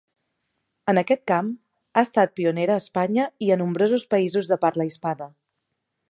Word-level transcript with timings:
En 0.93 0.99
aquest 1.01 1.21
camp, 1.31 1.51
ha 1.97 2.03
estat 2.07 2.33
pionera 2.39 2.77
a 2.77 2.81
Espanya 2.85 3.25
i 3.47 3.51
a 3.51 3.59
nombrosos 3.63 4.07
països 4.15 4.49
de 4.53 4.59
parla 4.65 4.89
hispana. 4.93 5.29